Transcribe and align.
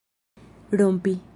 rompi 0.75 1.21